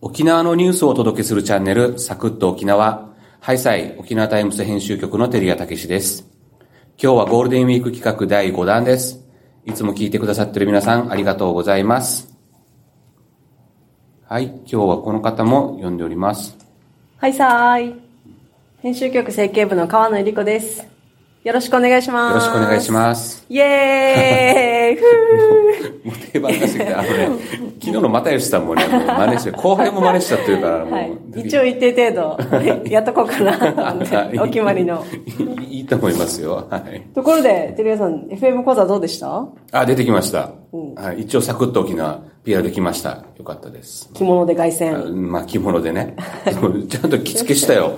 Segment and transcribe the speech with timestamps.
[0.00, 3.08] 沖縄のニュースをお届けするチャンネル、サクッと沖縄、
[3.40, 6.24] ハイサイ沖縄タイムズ編集局の照屋武史です。
[7.02, 9.26] 今日はゴールデンウィーク企画第5弾です。
[9.64, 12.32] いつも聞いてくださっている皆さん、ありがとうございます。
[14.24, 16.56] はい、今日はこの方も呼んでおります。
[17.16, 17.94] はいさーい。
[18.80, 20.86] 編集局政経部の川野恵理子です。
[21.42, 22.34] よろしくお願いします。
[22.34, 23.44] よろしくお願いします。
[23.48, 24.77] イエーイふ
[26.08, 27.28] もう定番がすぎて、あのね、
[27.80, 31.12] 昨日の又吉さんもね、もう真似して、後輩も真似したっていうから、もう、ーはい。
[31.46, 32.36] 一応一定程
[32.80, 33.96] 度、やっとこうかな
[34.42, 35.04] お決まりの。
[35.68, 36.66] いいと思いますよ。
[36.70, 37.02] はい。
[37.14, 39.46] ところで、テレビさん、FM 講座どうでした？
[39.72, 40.50] あ、出てきました。
[40.96, 43.24] はい、一応サクッと沖縄 PR できました。
[43.36, 44.10] よかったです。
[44.14, 45.14] 着物で凱あ旋。
[45.16, 46.14] まあ、着物でね。
[46.88, 47.92] ちゃんと着付けしたよ。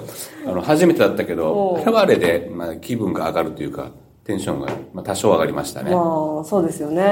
[0.46, 3.90] あの、初めてだったけおど、うあれはあれで、まあ、気分が上がるというか、
[4.24, 5.90] テンションが、まあ、多少上がりましたね。
[5.94, 7.02] まあ、そうですよね。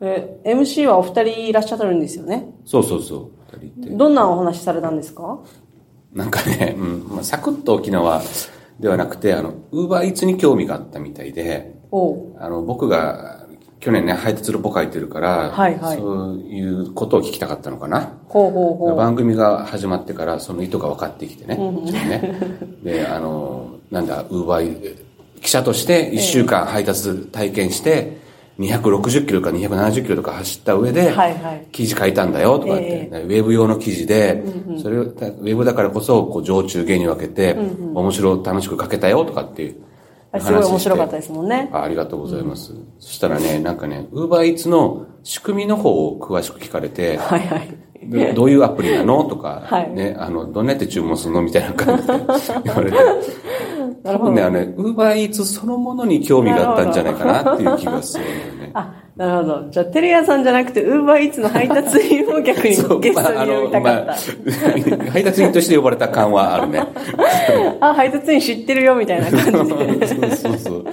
[0.00, 2.48] え、MC はお二人いらっしゃるんですよね？
[2.64, 3.30] そうそうそう。
[3.56, 3.96] 二人って。
[3.96, 5.38] どんなお話されたんですか？
[6.14, 8.22] なんかね、うん、まあ、サクッと沖縄
[8.80, 11.74] ではなくて、あの、ウーバーイーツに興味があったみたいで、
[12.38, 13.46] あの、僕が、
[13.80, 18.12] 去年ね、配達ルポ書いてるから、はいはいそういうことを聞きたかったのかな。
[18.26, 18.96] ほうほうほう。
[18.96, 21.56] 番組が始まってからその意図が分かってきてね。
[21.56, 25.04] ねで、あの、なんだ、ウーバー、
[25.40, 28.16] 記者として1週間配達体験して、
[28.58, 31.14] 260キロか270キロとか走った上で、
[31.70, 34.42] 記事書いたんだよとかって、ウェブ用の記事で、
[34.82, 37.56] それを、ウェブだからこそ、こう、上中下に分けて、
[37.94, 39.76] 面白楽しく書けたよとかっていう
[40.32, 41.70] あすごい面白かったですもんね。
[41.72, 42.74] あありがとうございます。
[42.98, 47.78] そしたらね、なんかね、ウーバーイーツの仕組みの方を詳しく聞かれて、はいはい。
[48.04, 52.12] どどういうアプリなのとか、はいね、あの、どんなやって注文するのみたいな感じで
[52.64, 52.98] 言われて。
[54.04, 58.70] 多分ね、あのね、ウーバーイーツそのものに興味があったんじゃないかなっていう気がするんだよね。
[58.74, 59.66] あ、なるほど。
[59.68, 63.34] じゃあ、テレ屋さんじゃなくて、ウーバーイーツの配達員を逆に ゲストに呼びたかっ
[63.72, 63.80] た。
[63.80, 64.14] まあまあ
[65.10, 66.84] 配達員として呼ばれた感はあるね。
[67.80, 69.50] あ、配達員知ってるよ、みたいな感じで。
[70.06, 70.84] そうそうそう。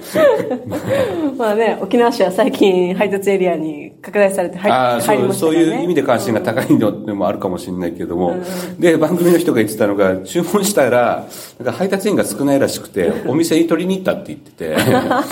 [1.38, 5.02] まあね、沖縄市は最近配達エリアに拡大されて入まね。
[5.32, 8.34] そういう意味で関心が高いのでもあるかもしれないけども。
[8.80, 11.26] で、番組の人が言ってたのが、注文したら、
[11.60, 14.74] なんか配達員が少ないらしくて、お店に取りに行ったって言ってて。
[14.74, 15.22] は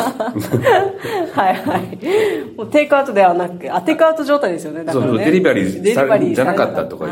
[1.50, 1.98] いはい。
[2.84, 4.84] イクアウトではなく、あ、テイクアウト状態ですよね。
[4.84, 7.06] だからねそうそう、デリバリーされじゃなかったとか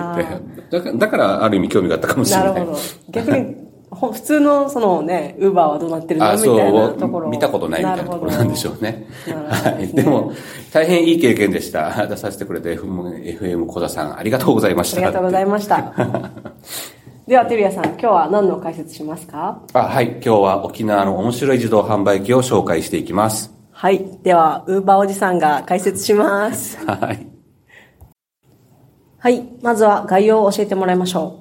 [0.70, 0.92] 言って。
[0.98, 2.52] だから、ある意味興味があったかもしれな。
[2.52, 2.78] ないるほど。
[3.10, 3.56] 逆に、
[3.90, 6.26] ほ普通のそのね、ウーバーはどうなってるの？
[6.30, 9.06] あみたいなところ見たことないみたいなところなんでしょうね。
[9.26, 9.86] なるほど はい。
[9.88, 10.32] でも、
[10.72, 11.90] 大変いい経験でした。
[12.08, 14.96] 出させてくれて、FM, FM 小田さん、ありがとうございました。
[14.96, 15.92] ありがとうございました。
[17.28, 19.60] では、テリアさん、今日は何の解説しますか？
[19.74, 20.06] あはい。
[20.24, 23.52] 今日は沖縄の面白い自動販売機を紹介していきます。
[23.82, 24.06] はい。
[24.22, 26.78] では、ウーバーおじさんが解説します。
[26.86, 27.26] はい。
[29.18, 29.42] はい。
[29.60, 31.40] まずは概要を教えてもらいましょ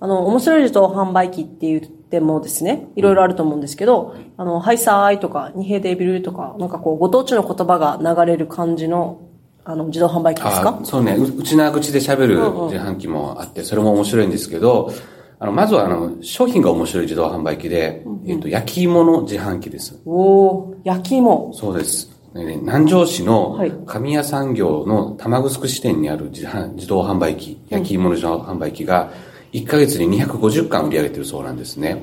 [0.00, 9.18] あの、面白い自動販売機って言ってもですね、いろいろあると思うんですけど、あの、ハイサーイとか、ニヘデビルとか、なんかこう、ご当地の言葉が流れる感じの、
[9.64, 10.80] あの、自動販売機ですか？
[10.82, 14.90] あそうね、う内縄口で喋る自販機もあって、それも面白いんですけど、
[15.38, 20.00] あの、まずはあの、商品が面白い自動販売機で、えっと、焼き芋の自販機です。
[20.06, 21.52] おー、焼き芋。
[21.54, 22.10] そうです。
[22.34, 29.10] ね南城市のはい神谷産業の玉城支店にある自販自動販売機、焼き芋の自動販売機が、
[29.52, 32.02] 1ヶ月に250巻売り上げてるそうなんですね。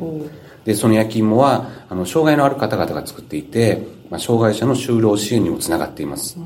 [0.65, 6.37] で、その焼き芋は、あの、障害のある方々が作っていて、まあ、障害者の就労支援にもつながっています。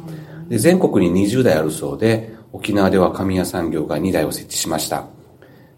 [0.49, 5.05] で、全国に20台あるそうで、沖縄では神谷産業が2台を設置しました。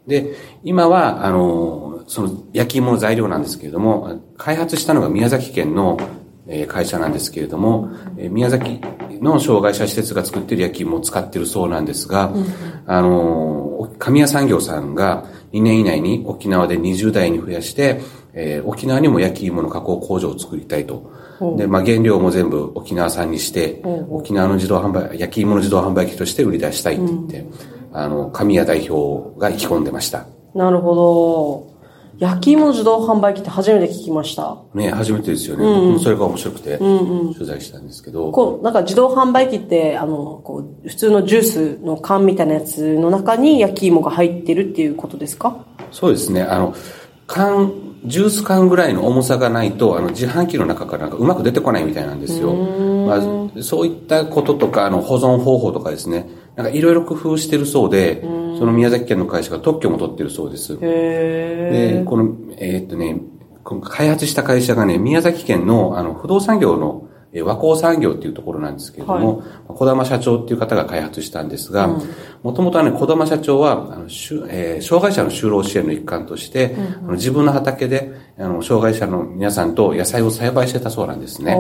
[0.09, 5.97] で、今は、あの、その焼き芋の材料なんですけれども、開発したのが宮崎県の
[6.49, 8.81] えー会社なんですけれども、えー宮崎
[9.21, 12.33] の障害者施設が作っている焼き芋を使っているそうなんですが、
[12.85, 18.01] あの、神谷産業さんが2年以内に沖縄で20台に増やして、
[18.33, 21.11] えー沖縄にも焼き芋の加工工場を作りたいと。
[21.57, 27.45] で、まあ、原料も全部沖縄産にして、沖縄の自動販売、焼き芋の自動販売機として売り出したいって言って、
[27.91, 30.25] あの、神谷代表が意気込んでました。
[30.53, 31.69] なるほど。
[32.19, 34.57] 焼き芋の自動販売機って初めて聞きました。
[34.73, 35.63] ね、初めてですよね。
[35.63, 45.65] 僕もそれが面白くて、取材したんですけど、こう、なんか自動販売機って、あの、こう、普通のジュースの缶みたいなやつの中に焼き芋が入ってるっていうことですか？
[45.91, 46.41] そうですね。
[46.41, 46.73] あの、
[47.25, 47.71] 缶、
[48.05, 52.53] ジュース缶ぐらいの重さがないと、あの、自販機の中からなんかうまく出てこないみたいなんですよ。
[53.09, 56.27] まあ、そういったこととか、あの、保存方法とかですね。
[56.55, 58.21] なんかいろいろ工夫してるそうで、
[58.57, 60.77] その宮崎県の会社が特許も取ってるそうです。
[60.81, 63.21] へで、この、えーっとね、
[63.63, 67.08] この開発した会社がね、宮崎県のあの不動産業のえー
[67.43, 71.87] 和光産業っていうところなんですけれども、小玉社長っていう方が開発したんですが、
[72.41, 74.05] もともとはね、小玉社長は、あの、
[74.49, 81.55] えー障害者の就労支援の一環として、あの自分の畑で、あの、障害者の皆さんと野菜を栽培してたそうなんですね。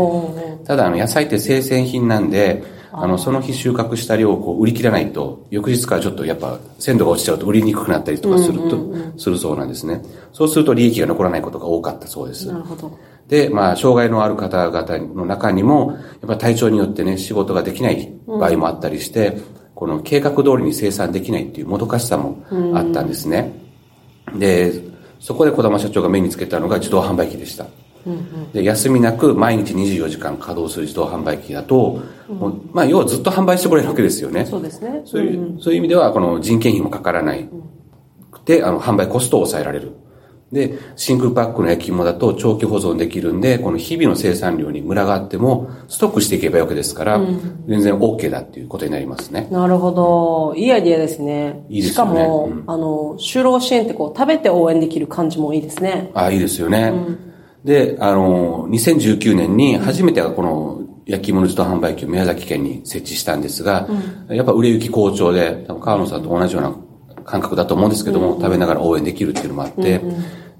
[0.65, 8.79] ただ、あの、野菜って生鮮品なんで、あの、その日収穫した量をこう売り切らないと、翌日からちょっとやっぱ鮮度が落ちちゃうと売りにくくなったりとかすると、
[9.17, 10.01] するそうなんですね。
[10.33, 12.47] そうすると利益が残らないことが多かったそうです。
[12.47, 12.97] なるほど。
[13.29, 19.37] で、まあ、障害のある方々の中にも、やっぱ体調によってね、仕事ができない場合もあったりして、
[19.75, 22.43] この計画通りに生産できないっていうもどかしさも
[22.73, 23.53] あったんですね。
[24.35, 24.73] で、
[25.19, 27.67] そこで小玉社長が目につけたのが自動販売機でした。
[28.53, 34.45] で休みなく毎日24時間稼働する自動販売機だと、もうまあ、要はずっと販売してくれるわけですよね。
[34.45, 35.01] そうですね。
[35.05, 37.47] そういう、そういう意味では、この人件費もかからない
[38.31, 39.93] くて、あの、販売コストを抑えられる。
[40.51, 47.21] で、シングルパックの焼き芋だと長期保存できるんで、この日々の生産量にムラがあっても、ストックしていけばいいわけですから、
[47.67, 49.47] 全然 OK だっていうことになりますね。
[49.51, 50.55] なるほど。
[50.55, 51.65] いいアイディアですね。
[51.69, 56.09] いいですよねしかも、うんあの、就労支援ってこう、食べて応援できる感じもいいですね。
[56.15, 56.93] ああ、いいですよね。
[57.63, 63.87] で、あの、2019年に初めてこの焼き芋の自動販売機を宮崎県に設置したんですが、
[64.29, 66.75] やっぱ売れ行き好調で、多分川野さんと同じような
[67.29, 70.01] 感覚だと思うんですけども、食べながら応援できるっていうのもあって、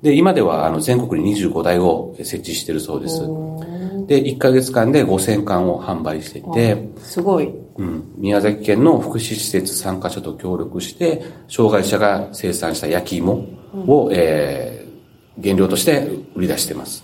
[0.02, 3.22] で、今ではあの全国に25台を設置してるそうです。
[4.08, 7.54] で、1ヶ月間で5000缶を販売していて、すごい。
[7.78, 13.46] うん、宮崎県の福祉施設3カ所と協力して、障害者が生産した焼き芋
[13.88, 14.80] を、えー
[15.42, 17.04] 原料として売り出しています。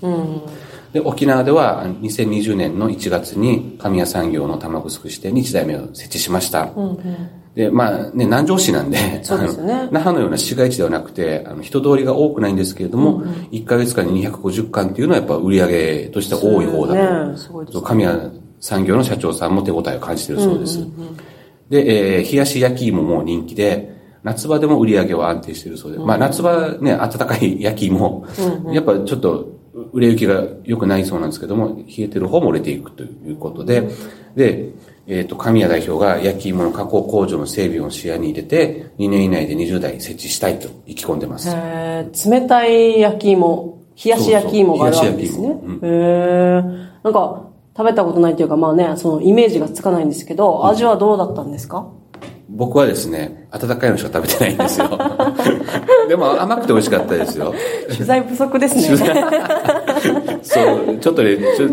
[0.94, 6.69] で、沖縄では2020年の1月に神谷産業の卵すくし店に1台目を設置しました。
[7.56, 9.88] で、まあね、南城市なんで、そうですよね。
[9.90, 17.31] 那覇のような市街地ではなくて、あの人通りが多くないんですけれども、1ヶ月間に250缶っていうのはやっぱ売り上げとしては多い方だと。
[17.31, 17.38] ね。
[17.38, 17.84] すごいですね。
[17.86, 20.80] 神谷産業の社長さんも手応えを感じているそうです。
[21.69, 28.25] で、えー冷やし焼き芋も人気で、夏場でも売り上げは安定しているそうで、まあ夏場ね、暖かい焼き芋、
[28.74, 29.56] やっぱちょっと
[29.94, 33.88] 売れ行きが良くないそうなんですけども、冷えてる方も売れていくということで、
[34.36, 34.72] で、
[35.07, 41.50] えっ、と、神谷代表が焼き芋の加工工場の整備を視野に入れて、2年以内で20台設置したいと意気込んでます。
[41.50, 45.80] へー冷たい焼き芋、冷やし焼き芋があるわけですねそうそう冷やし。
[45.84, 47.42] へーなんか、
[47.78, 51.88] 食べたことないというか、まあね、そのイメージがつかないんですけど、味はどうだったんですか？
[52.50, 54.90] 僕はですね、温かいのしか食べてないんですよ。
[56.08, 57.54] でも甘くて美味しかったですよ。
[57.90, 58.98] 取材不足ですね。
[60.44, 60.62] そ
[60.94, 61.30] う、ちょっとね、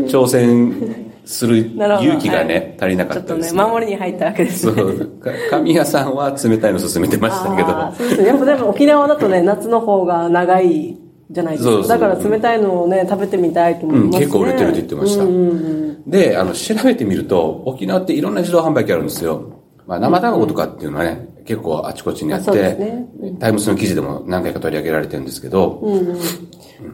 [0.09, 3.63] 挑戦する勇気がね、足りなかちょっとね、ったです、ね。
[3.63, 4.73] 守りに入ったわけですね。
[4.75, 5.07] そう。
[5.21, 7.93] か神谷さんは冷たいの勧めてましたけど。
[7.97, 8.29] そうですね。
[8.29, 10.99] やっぱでも沖縄だとね、夏の方が長い
[11.31, 11.71] じゃないですか。
[11.71, 14.21] そうそうだから冷たいのをね、食べてみたいと思うん、いますね。
[14.21, 16.11] 結構売れてるって言ってました。
[16.11, 19.61] で、あの、調べてみると、沖縄っていろんな自動販売機あるんですよ。
[19.87, 23.07] まあ、生卵とかっていうのはね、結構あちこちにあっあそうですて、ね
[23.39, 25.83] タイムスの記事でも何回か取り上げられてるんですけど、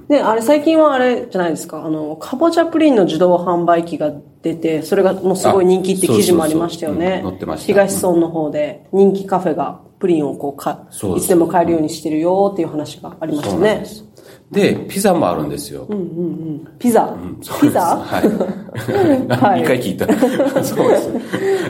[0.09, 1.85] ね、あれ最近はあれじゃないですか。
[1.85, 4.13] あの、かぼちゃプリンの自動販売機が
[4.43, 7.07] 出て、それがもうすごい人気って記事もありましたよね。
[7.07, 7.29] あそうそうそう。
[7.29, 7.67] うん載ってました。
[7.67, 10.87] 東村の方で人気カフェがプリンをこうか
[11.17, 13.83] いつでも買えるようにしてるよっていう話がありましたね。
[13.85, 14.08] そう
[14.51, 14.75] で。
[14.89, 15.87] ピザもあるんですよ。
[16.79, 17.81] ピザ、そうですピザ？
[17.81, 18.29] はい。
[19.29, 20.07] はい2回聞いた？
[20.65, 21.11] そうです。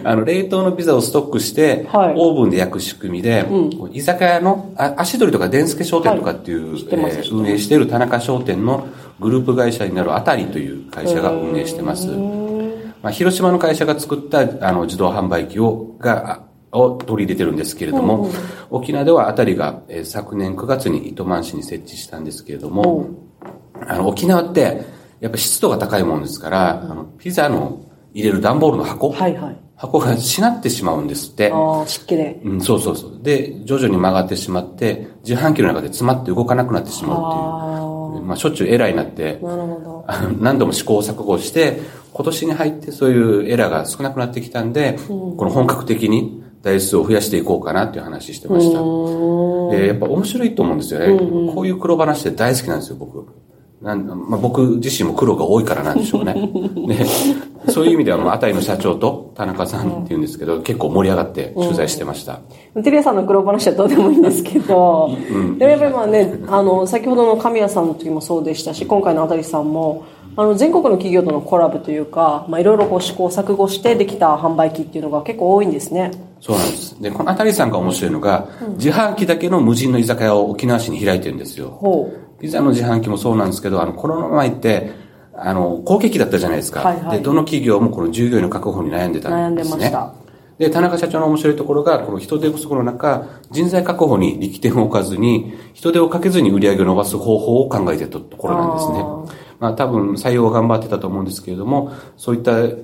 [0.04, 3.44] あの、冷凍のピザをストックして、はいオーブンで焼く仕組みで、
[3.92, 8.86] 居酒屋の、あ足取りとか伝助商店とかっていう、知ってますえー運営している田中商店の
[9.20, 12.08] グループ会社になるあたりという会社が運営してます。
[13.00, 16.40] まあ、広島の会社が作ったあの自動販売機を、が、あ
[16.78, 18.30] を取り入れてるんですけれども、
[18.70, 23.10] 沖縄ではあたりが、えー昨年9月に糸満市に設置したんですけれども、
[23.86, 24.82] あの、沖縄って、
[25.20, 27.80] やっぱ湿度が高いもんですから、あの、ピザの
[28.14, 29.56] 入れる段ボールの箱、はいはい。
[29.76, 31.52] 箱がしなってしまうんですって。
[31.52, 32.40] ああ、湿気で。
[32.44, 33.20] うん、そうそうそう。
[33.22, 38.24] で、徐々に曲がってしまって、自販機の中で詰まって動かなくなってしまうっていう。
[38.24, 40.06] まあ、しょっちゅうエラーになって、なるほど。
[40.40, 41.80] 何度も試行錯誤して、
[42.12, 48.80] 今年に入ってそういうエラーが少なくなってきたんで、この本格的に台数を増やしていこうかなっていう話してました。
[49.76, 51.18] でやっぱ面白いと思うんですよね。
[51.54, 53.26] こういう黒話って大好きなんですよ、僕。
[53.80, 56.34] なんまあ、僕自身も苦労が多いからなんでしょうね。
[56.88, 57.06] で
[57.70, 62.40] そういう意味では、まあ、あたりの社長と田中さんっていうんですけど、結構盛り上がって取材してました。
[62.82, 65.10] テレアさんの黒話はどうでもいいんですけど、
[65.58, 70.04] でもやっぱりまあね、あの、先ほどの神谷さんの時もそうでしたし、今回のあたりさんも、
[70.38, 76.12] あの、全国の企業とのコラボというか、まあいろいろこう試行錯誤してできた販売機っていうのが結構多いんですね。
[76.40, 77.02] そうなんです。
[77.02, 81.70] で、このあたりさんが面白いのが、自販機だけの無人の居酒屋を沖縄市に開いてるんですよ。
[81.70, 84.92] ほピザの自販機もそうなんですけど、あの、コロナ前って、
[85.34, 86.82] あの、好景気だったじゃないですか。
[86.82, 89.68] はいはいで、どの企業もこの従業員の確保に悩んでた悩んんでね。
[89.68, 90.12] ですました。
[90.58, 99.47] で、田中社長の面白いところが、この人手不足の中、人材確保に力点を置かずに、人手をかけずに売り上げを伸ばす方法を考えてたところなんですねあ。
[99.60, 102.74] まあ多分採用は頑張ってたと思うんですけれども、そういった違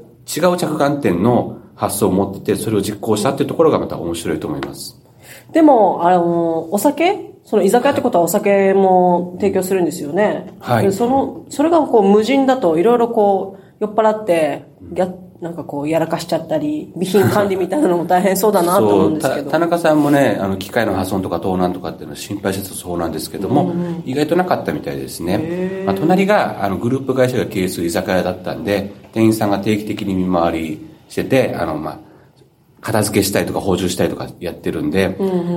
[0.53, 5.01] う着眼点の発想を持ってて、それを実行したっていうところがまた面白いと思います。
[5.53, 7.35] でも、あの、お酒？
[7.45, 10.55] その居酒屋ってことはお酒も提供するんですよね。
[10.61, 14.65] はいでその、それがこう無人だといろいろこう、酔っ払って、
[14.95, 15.13] や、
[15.45, 19.45] なんかこう、やらかしちゃったり、備品管理みたいなのも大変そうだなと思うんですけど。
[19.45, 23.75] た田中さんもね、あの、機械の破損とか盗難とかっていうのは心配してたそうなんですけども、
[24.07, 25.85] 意外となかったみたいですね。
[25.85, 31.99] まあ、隣が、あの、グループ会社が経営する居酒屋だったんで、店員さんが定期的に見回りしてて、あの、まあ、
[32.81, 35.15] 片付けしたいとか補充したいとかやってるんで、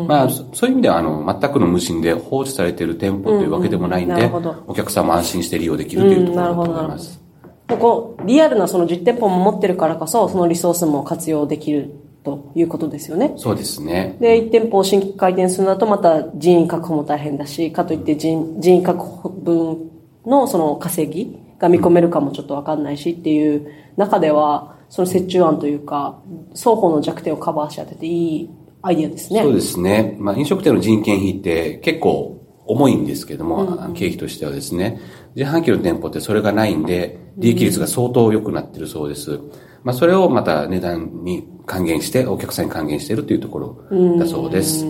[0.07, 7.19] まあ、そそういう意味では、あの、全くの無人で放置されている店舗というわけでもないんでうんうんお客さんも安心して利用できるというところだと思います。
[7.19, 7.26] もう
[7.75, 11.91] こう、リアルなその実店舗も持ってるからこそ、そのリソースも活用できる
[12.23, 13.33] ということですよね。
[13.37, 14.17] そうですね。
[14.19, 19.91] で、1店舗を新規開店するのだとまた人員確保も大変だし、かといって人人員確保分
[20.25, 26.19] のその稼ぎが見込めるかもちょっとわかんないしっていう中では、その折衷案というか、
[26.53, 28.49] 双方の弱点をカバーし当てていい
[28.81, 29.41] アイディアですね。
[29.41, 30.15] そうですね。
[30.19, 32.36] まあ、飲食店の人件費って結構
[32.67, 34.99] 重いんですけども、経費としてはですね。
[35.35, 39.39] 自販機の店舗ってそれがないんで、利益率が相当良くなってるそうです。
[39.83, 44.85] まあ、それをまた値段に還元して、お客さんに還元しているというところだそうです。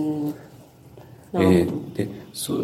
[1.34, 2.58] えーで、そう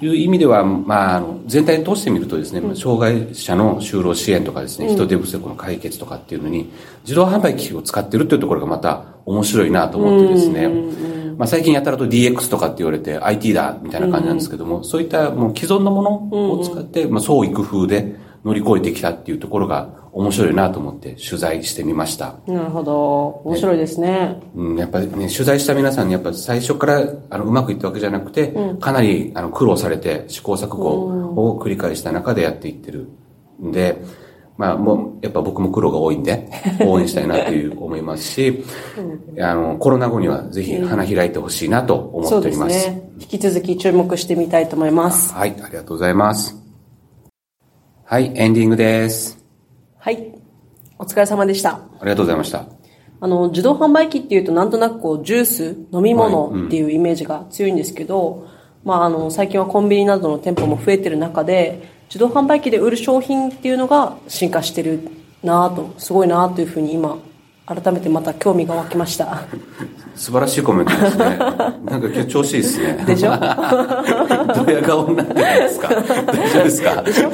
[0.00, 6.70] いう意味では、まあ、あの全体に通してみるとですね、障害者の就労支援とかですね、人手不足の解決とかっていうのに、
[7.02, 10.68] 自動販売機器を使ってるっていうところがまた面白いなと思ってですね、
[11.36, 22.36] まあ、最近やたらと DX とかって言われて IT だみたいな感じなんですけども、そういったもう既存のものを使って、まあ、創意工夫で乗り越えてきたっていうところが面白いなと思って取材してみました。
[22.46, 23.26] なるほど。
[23.44, 24.40] 面白いですね。
[24.54, 33.08] うん、やっぱりね、取材した皆さんにやっぱ最初からあのうまくいったわけじゃなくて、かなりあの苦労されて試行錯誤を繰り返した中でやっていってる
[33.60, 34.02] んで、
[34.56, 36.48] まあもうやっぱ僕も苦労が多いんで
[36.86, 38.64] 応援したいなという思いますし、
[39.40, 42.80] あのコロナ後にはぜひ花開いてほしいなと思っております。
[42.80, 43.10] すね。
[43.18, 45.32] 引き続き注目してみたいと思います。
[45.32, 46.56] はい、ありがとうございます。
[48.04, 49.38] はい、エンディングです。
[49.98, 50.32] はい。
[50.98, 51.70] お疲れ様でした。
[51.70, 52.66] ありがとうございました。
[53.20, 58.46] あの、自動販売機っていうとなんとなくこう、ジュース、飲み物っていうイメージが強いんですけど、
[58.84, 65.00] まああの、最近はコンビニなどの店舗も増えてる中で、自動販売機で売る商品っていうのが進化してる
[65.42, 67.18] なぁと、すごいなぁというふうに今、
[67.66, 69.42] 改めてまた興味が湧きました。
[70.14, 71.24] 素晴らしいコメントですね。
[71.26, 73.04] なんか今日調子いいですね。
[73.04, 73.30] でしょ？
[73.34, 75.88] ドヤ顔になってないですか？
[75.90, 77.02] 大丈夫ですか？
[77.02, 77.30] でしょ？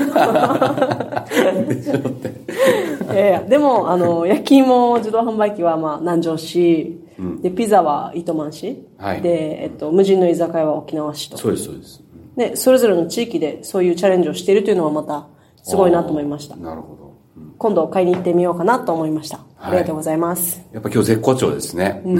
[1.66, 3.12] でしょって。
[3.12, 6.98] いやいや、でも、あの、焼き芋自動販売機は、まあ、南城市、
[7.42, 11.36] で、ピザは糸満市、はいで、えっと、無人の居酒屋は沖縄市と。
[11.36, 12.00] そうです、そうです。
[12.36, 15.26] で、それぞれの地域でそういうチャレンジをしているというのはまた、
[15.62, 16.56] すごいなと思いました。
[16.56, 17.10] なるほど。
[17.58, 19.40] 今度買いに行ってみようかなと思いました。
[19.58, 20.62] ありがとうございます。
[20.72, 22.02] やっぱ今日絶好調ですね。
[22.06, 22.10] は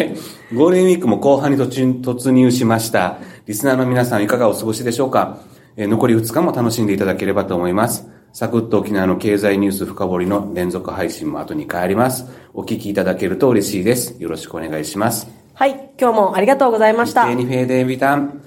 [0.00, 0.14] い。
[0.54, 3.18] ゴールデンウィークも後半に突突入しました。
[3.46, 5.38] リスナーの皆さんいかがお過ごしでしょうか、
[5.76, 8.08] えー残り2日も楽しんでいただければと思います。
[8.32, 12.24] サクッと沖縄の経済ニュース深掘りの連続配信も後に変わります。
[12.54, 14.16] お聞きいただけると嬉しいです。
[14.18, 15.37] よろしくお願いします。
[15.58, 17.34] はい、今日もありがとうございましたフェ。
[17.34, 18.40] ニフェーデンビタン。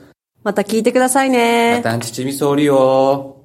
[0.46, 1.76] また聞いてくださいね。
[1.76, 3.41] またんちちみそうりよ